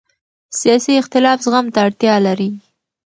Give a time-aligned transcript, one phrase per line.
[0.59, 2.49] سیاسي اختلاف زغم ته اړتیا لري